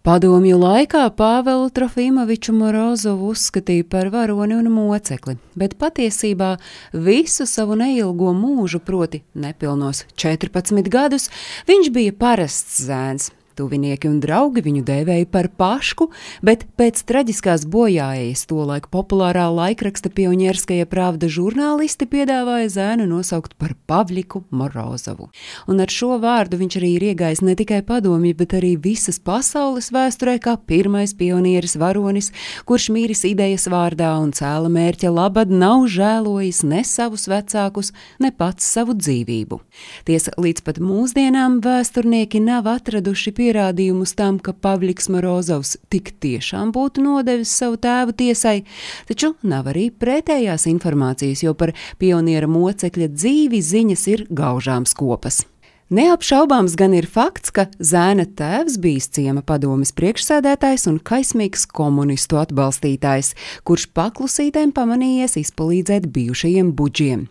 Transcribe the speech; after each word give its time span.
Padomju 0.00 0.56
laikā 0.56 1.02
Pāvelu 1.12 1.66
Trofimoviču 1.76 2.54
Morozovu 2.56 3.34
uzskatīja 3.34 3.84
par 3.84 4.08
varoni 4.08 4.56
un 4.56 4.70
mocekli, 4.72 5.34
bet 5.60 5.74
patiesībā 5.76 6.54
visu 6.96 7.44
savu 7.44 7.76
neilgo 7.76 8.32
mūžu, 8.32 8.80
proti 8.80 9.20
nepilnos 9.36 10.06
14 10.16 10.88
gadus, 10.88 11.28
viņš 11.68 11.92
bija 11.92 12.16
parasts 12.16 12.80
zēns, 12.86 13.28
Tuvinieki 13.60 14.08
un 14.08 14.22
draugi 14.22 14.62
viņu 14.64 14.80
dēvēja 14.88 15.26
par 15.28 15.50
pašku, 15.60 16.06
bet 16.40 16.62
pēc 16.80 17.02
traģiskās 17.04 17.66
bojājas 17.68 18.46
tolaik 18.48 18.86
populārā 18.88 19.50
laikraksta 19.52 20.08
pionierskaja 20.16 20.86
pravda 20.88 21.28
žurnālisti 21.28 22.06
piedāvāja 22.08 22.70
zēnu 22.72 23.04
nosaukt 23.10 23.58
par 23.60 23.74
Pavliku 23.90 24.46
Morozovu. 24.48 25.28
Un 25.68 25.82
ar 25.84 25.92
šo 25.92 26.16
vārdu 26.22 26.56
viņš 26.62 26.78
arī 26.80 26.94
ir 26.94 27.04
iegājis 27.10 27.42
ne 27.44 27.56
tikai 27.58 27.82
padomju, 27.84 28.32
bet 28.38 28.54
arī 28.56 28.70
visas 28.80 29.20
pasaules 29.20 29.90
vēsturē 29.92 30.38
kā 30.40 30.56
pirmais 30.56 31.12
pionieris 31.12 31.76
varonis, 31.76 32.32
kurš 32.64 32.88
mīris 32.96 33.26
idejas 33.28 33.68
vārdā 33.68 34.14
un 34.22 34.32
cēla 34.32 34.72
mērķa 34.72 35.12
labad 35.12 35.52
nav 35.52 35.84
žēlojis 35.92 36.62
ne 36.64 36.80
savus 36.88 37.28
vecākus, 37.28 37.92
ne 38.24 38.32
pats 38.32 38.72
savu 38.72 38.96
dzīvību. 38.96 39.60
Tiesa, 40.08 40.32
līdz 40.40 40.64
pat 40.64 40.80
mūsdienām 40.80 41.60
vēsturnieki 41.60 42.40
nav 42.48 42.72
atraduši 42.72 43.36
pie 43.36 43.49
pierādījumus 43.50 44.14
tam, 44.18 44.38
ka 44.38 44.54
Pavliks 44.54 45.10
Morozovs 45.10 45.76
tik 45.90 46.14
tiešām 46.22 46.70
būtu 46.74 47.02
nodevis 47.02 47.50
savu 47.50 47.80
tēvu 47.82 48.14
tiesai, 48.22 48.60
taču 49.10 49.34
nav 49.42 49.72
arī 49.72 49.88
pretējās 49.90 50.68
informācijas, 50.70 51.42
jo 51.42 51.56
par 51.58 51.74
pioniera 51.98 52.50
mocekļa 52.50 53.10
dzīvi 53.16 53.62
ziņas 53.72 54.06
ir 54.14 54.28
gaužām 54.30 54.86
skopas. 54.86 55.42
Neapšaubāms 55.90 56.76
gan 56.78 56.92
ir 56.94 57.08
fakts, 57.10 57.50
ka 57.50 57.64
zēna 57.82 58.22
tēvs 58.38 58.76
bijis 58.78 59.08
ciema 59.10 59.40
padomis 59.42 59.90
priekšsēdētājs 59.98 60.84
un 60.86 61.00
kaismīgs 61.02 61.64
komunistu 61.66 62.36
atbalstītājs, 62.38 63.32
kurš 63.66 63.88
paklusītēm 63.98 64.70
pamanījies 64.76 65.34
izpalīdzēt 65.40 66.06
bijušajiem 66.14 66.68
budžiem. 66.78 67.24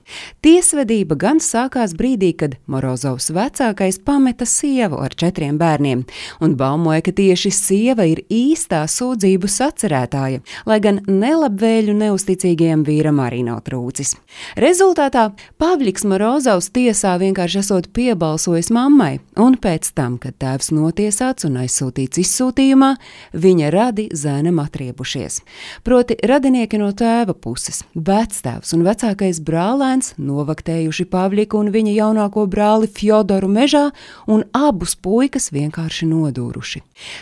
Tiesvedība 0.43 1.15
gan 1.21 1.39
sākās 1.39 1.93
brīdī, 1.95 2.33
kad 2.41 2.57
Morozovs 2.67 3.29
vecākais 3.31 4.01
pameta 4.03 4.43
sievu 4.43 4.99
ar 5.05 5.15
četriem 5.15 5.55
bērniem, 5.55 6.03
un 6.43 6.57
baumoja, 6.59 7.05
ka 7.07 7.15
tieši 7.15 7.53
sieva 7.55 8.09
ir 8.11 8.25
īstā 8.27 8.83
sūdzību 8.91 9.47
sacerētāja, 9.55 10.43
lai 10.67 10.81
gan 10.83 10.99
nelabvēļu 11.07 11.95
neusticīgajam 12.03 12.83
vīram 12.83 13.23
arī 13.23 13.39
nav 13.47 13.63
trūcis. 13.71 14.17
Rezultātā 14.59 15.29
Pāvļiks 15.63 16.03
Morozovs 16.11 16.73
tiesā 16.75 17.15
vienkārši 17.23 17.63
esot 17.63 17.91
piebalsojis 17.95 18.48
balsojis 18.49 18.71
mammai, 18.73 19.19
un 19.37 19.53
pēc 19.61 19.91
tam, 19.93 20.17
kad 20.17 20.33
tēvs 20.41 20.71
notiesāts 20.73 21.45
un 21.45 21.61
aizsūtīts 21.61 22.17
izsūtījumā, 22.17 22.97
viņa 23.37 23.69
radi 23.69 24.09
zēnam 24.09 24.57
atriebušies. 24.63 25.43
Proti, 25.85 26.17
radinieki 26.25 26.81
no 26.81 26.89
tēva 26.91 27.33
puses- 27.33 27.83
vectēvs 28.09 28.73
un 28.73 28.83
vecākais 28.83 29.39
brālēns 29.39 30.13
novaktējuši 30.17 31.05
Pavliku 31.05 31.59
un 31.59 31.71
viņa 31.71 31.93
jaunāko 31.93 32.47
brāli 32.47 32.87
Fjodoru 32.87 33.47
mežā, 33.47 33.91
un 34.27 34.43
abus 34.53 34.95
puikas 34.95 35.51
vienkārši 35.51 36.05
nodūruši. 36.09 36.81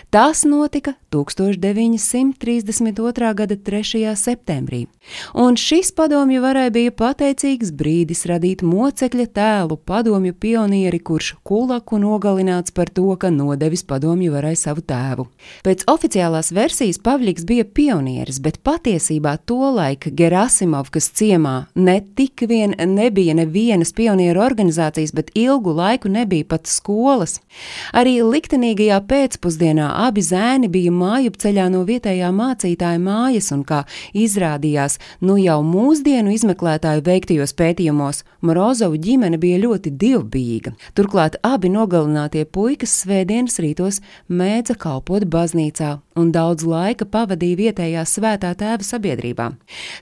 Tas 0.10 0.46
notika 0.46 0.94
1932. 1.12 3.34
gada 3.34 3.56
3. 3.56 4.16
septembrī, 4.16 4.88
un 5.34 5.56
šis 5.56 5.92
padomju 5.92 6.42
varai 6.42 6.72
bija 6.72 6.92
pateicīgs 6.92 7.72
brīdis 7.72 8.26
radīt 8.26 8.62
mocekļa 8.62 9.28
tēlu 9.28 9.78
padomju 9.86 10.34
pionieri, 10.34 11.00
kur 11.00 11.17
kurš 11.18 11.34
Kulaku 11.44 11.98
nogalināts 11.98 12.70
par 12.70 12.92
to, 12.94 13.08
ka 13.18 13.32
nodevis 13.34 13.82
padomju 13.90 14.36
varai 14.36 14.54
savu 14.60 14.84
tēvu. 14.86 15.24
Pēc 15.66 15.86
oficiālās 15.90 16.52
versijas 16.54 17.00
Pavliks 17.02 17.46
bija 17.48 17.64
pionieris, 17.66 18.38
bet 18.44 18.60
patiesībā 18.62 19.34
tolaik 19.50 20.12
Gerasimovkas 20.14 21.10
ciemā 21.18 21.56
ne 21.74 21.96
tik 22.20 22.44
vien 22.52 22.76
nebija 22.78 23.34
nevienas 23.40 23.96
pionieru 23.98 24.44
organizācijas, 24.46 25.16
bet 25.18 25.32
ilgu 25.34 25.74
laiku 25.80 26.12
nebija 26.14 26.46
pat 26.54 26.70
skolas. 26.70 27.40
Arī 27.98 28.20
liktenīgajā 28.22 29.00
pēcpusdienā 29.10 29.90
abi 30.06 30.22
zēni 30.22 30.70
bija 30.70 30.94
mājupceļā 30.94 31.66
no 31.74 31.82
vietējā 31.88 32.30
mācītāja 32.30 33.02
mājas, 33.02 33.50
un 33.56 33.66
kā 33.66 33.82
izrādījās, 34.14 35.00
nu 35.26 35.40
jau 35.42 35.58
mūsdienu 35.66 36.36
izmeklētāju 36.38 37.08
veiktajos 37.10 37.58
pētījumos, 37.58 38.22
Morozovu 38.46 39.02
ģimene 39.02 39.42
bija 39.42 39.58
ļoti 39.66 39.96
divbijīga. 39.98 40.76
Tur 40.94 41.07
Turklāt 41.08 41.38
abi 41.48 41.70
nogalinātie 41.72 42.42
puikas 42.52 42.92
svētdienas 43.06 43.62
rītos 43.64 44.02
mēdza 44.28 44.74
kalpot 44.76 45.24
baznīcā 45.32 45.94
un 46.20 46.34
daudz 46.36 46.66
laika 46.68 47.08
pavadīja 47.08 47.60
vietējā 47.62 48.04
svētā 48.04 48.50
tēva 48.60 48.84
sabiedrībā. 48.84 49.46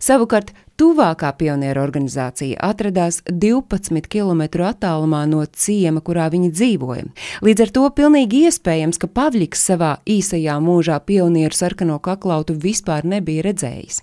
Savukārt 0.02 0.50
Tuvākā 0.82 1.30
pionieru 1.38 1.84
organizācija 1.86 2.58
atradās 2.66 3.22
12 3.30 4.10
km 4.10 4.42
attālumā 4.66 5.22
no 5.30 5.46
ciema, 5.46 6.02
kurā 6.02 6.26
viņi 6.34 6.50
dzīvoja. 6.58 7.06
Līdz 7.46 7.68
ar 7.68 7.76
to 7.78 7.86
pilnīgi 8.02 8.42
iespējams, 8.50 8.98
ka 8.98 9.08
Pavliks 9.08 9.62
savā 9.70 10.00
īsajā 10.10 10.58
mūžā 10.58 10.98
pionieru 11.06 11.54
sarkano 11.54 12.02
kaklautu 12.02 12.58
vispār 12.66 13.06
nebija 13.06 13.46
redzējis. 13.46 14.02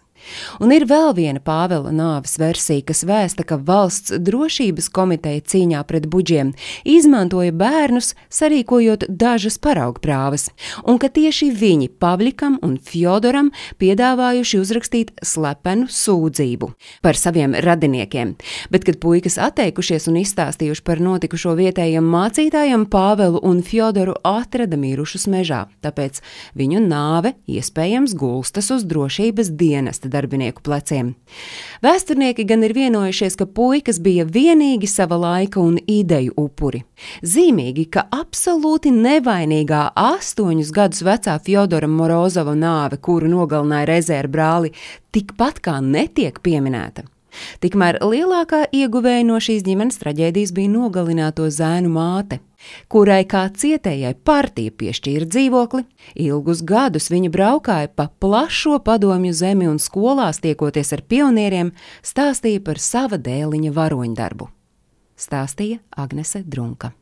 Un 0.63 0.73
ir 0.75 0.87
vēl 0.89 1.13
viena 1.17 1.41
Pāvela 1.43 1.93
nāves 1.95 2.37
versija, 2.41 2.85
kas 2.87 3.03
vēsta, 3.09 3.47
ka 3.47 3.59
valsts 3.59 4.15
drošības 4.23 4.89
komiteja 4.95 5.43
cīņā 5.53 5.83
pret 5.89 6.09
buģiem 6.13 6.53
izmantoja 6.89 7.53
bērnus, 7.57 8.13
sarīkojot 8.33 9.07
dažas 9.09 9.59
paraugprāvas, 9.63 10.49
un 10.87 11.01
ka 11.03 11.11
tieši 11.13 11.51
viņi 11.57 11.91
Pavlikam 12.03 12.59
un 12.63 12.79
Fjodoram 12.83 13.51
piedāvājuši 13.83 14.61
uzrakstīt 14.63 15.13
slepenu 15.25 15.89
sūdzību 15.91 16.73
par 17.03 17.19
saviem 17.19 17.57
radiniekiem. 17.59 18.35
Bet, 18.73 18.87
kad 18.89 19.01
puikas 19.03 19.39
atteikušies 19.43 20.09
un 20.11 20.21
izstāstījuši 20.23 20.85
par 20.87 21.03
notikušo 21.03 21.55
vietējiem 21.59 22.07
mācītājiem, 22.15 22.87
Pāvelu 22.93 23.41
un 23.47 23.63
Fjodoru 23.65 24.17
atrada 24.27 24.79
mirušus 24.79 25.29
mežā, 25.33 25.65
tāpēc 25.85 26.21
viņu 26.59 26.83
nāve 26.85 27.35
iespējams 27.51 28.17
gulstas 28.19 28.71
uz 28.75 28.87
drošības 28.89 29.53
dienesta 29.59 30.12
darbinieku 30.13 30.63
pleciem. 30.65 31.15
Vēsturnieki 31.85 32.47
gan 32.49 32.63
ir 32.67 32.75
vienojušies, 32.77 33.37
ka 33.41 33.47
puikas 33.49 33.99
bija 34.05 34.27
vienīgi 34.29 34.91
sava 34.91 35.19
laika 35.21 35.61
un 35.63 35.79
ideju 35.81 36.37
upuri. 36.41 36.83
Zīmīgi, 37.25 37.89
ka 37.93 38.07
absolūti 38.13 38.93
nevainīgā 38.95 39.89
astoņus 39.99 40.75
gadus 40.77 41.03
vecā 41.07 41.39
Fjodora 41.43 41.89
Morozova 41.91 42.55
nāve, 42.59 43.01
kuru 43.03 43.33
nogalināja 43.33 43.91
rezervu 43.95 44.37
brāli, 44.37 44.77
tikpat 45.13 45.61
kā 45.65 45.81
netiek 45.83 46.39
pieminēta. 46.45 47.09
Tikmēr 47.65 47.99
lielākā 48.05 48.67
ieguvēja 48.77 49.25
no 49.25 49.39
šīs 49.41 49.65
ģimenes 49.67 50.01
traģēdijas 50.03 50.53
bija 50.57 50.73
nogalināto 50.73 51.49
zēnu 51.49 51.93
māte, 51.93 52.43
kurai 52.93 53.23
kā 53.29 53.45
cietējai 53.51 54.15
partija 54.25 54.75
piešķīra 54.79 55.29
dzīvokli. 55.33 55.85
Ilgus 56.27 56.63
gadus 56.67 57.11
viņa 57.13 57.33
braukāja 57.35 57.93
pa 57.97 58.09
plašo 58.23 58.79
padomju 58.85 59.35
zemi 59.37 59.69
un 59.71 59.81
skolās 59.83 60.43
tiekoties 60.45 60.93
ar 60.97 61.05
pionieriem, 61.09 61.75
stāstīja 62.07 62.63
par 62.65 62.83
sava 62.83 63.19
dēliņa 63.19 63.75
varoņdarbu. 63.77 64.51
Stāstīja 65.19 65.83
Agnese 65.97 66.43
Drunka. 66.47 66.93